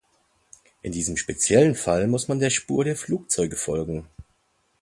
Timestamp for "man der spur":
2.27-2.83